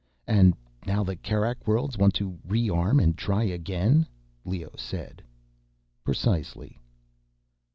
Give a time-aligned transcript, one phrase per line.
[0.25, 0.55] "And
[0.87, 4.07] now the Kerak Worlds want to rearm and try again,"
[4.45, 5.21] Leoh said.
[6.03, 6.79] "Precisely."